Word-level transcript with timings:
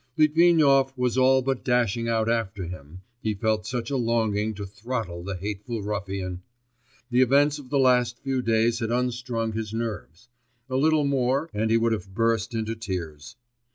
Litvinov 0.17 0.97
was 0.97 1.15
all 1.15 1.43
but 1.43 1.63
dashing 1.63 2.09
out 2.09 2.27
after 2.27 2.63
him, 2.63 3.03
he 3.21 3.35
felt 3.35 3.67
such 3.67 3.91
a 3.91 3.95
longing 3.95 4.55
to 4.55 4.65
throttle 4.65 5.23
the 5.23 5.35
hateful 5.37 5.83
ruffian. 5.83 6.41
The 7.11 7.21
events 7.21 7.59
of 7.59 7.69
the 7.69 7.77
last 7.77 8.17
few 8.17 8.41
days 8.41 8.79
had 8.79 8.89
unstrung 8.89 9.51
his 9.51 9.75
nerves; 9.75 10.27
a 10.67 10.75
little 10.75 11.05
more, 11.05 11.51
and 11.53 11.69
he 11.69 11.77
would 11.77 11.91
have 11.91 12.15
burst 12.15 12.55
into 12.55 12.73
tears. 12.75 13.35